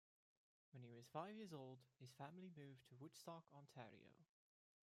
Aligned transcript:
When 0.71 0.81
he 0.83 0.95
was 0.95 1.05
five 1.13 1.35
years 1.35 1.53
old, 1.53 1.77
his 1.99 2.09
family 2.13 2.49
moved 2.57 2.87
to 2.89 2.95
Woodstock, 2.95 3.45
Ontario. 3.53 4.09